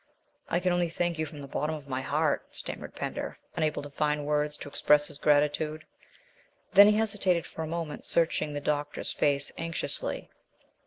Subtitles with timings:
[0.49, 3.89] "I can only thank you from the bottom of my heart," stammered Pender, unable to
[3.91, 5.85] find words to express his gratitude.
[6.73, 10.31] Then he hesitated for a moment, searching the doctor's face anxiously.